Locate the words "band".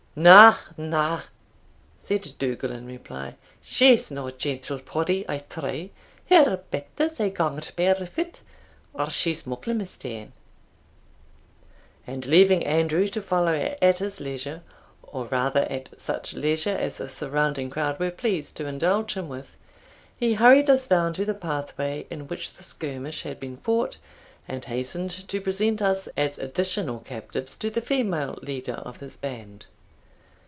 29.15-29.67